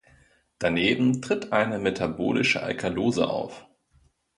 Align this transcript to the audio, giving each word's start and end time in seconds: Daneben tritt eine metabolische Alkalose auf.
Daneben 0.57 1.21
tritt 1.21 1.53
eine 1.53 1.77
metabolische 1.77 2.63
Alkalose 2.63 3.29
auf. 3.29 3.67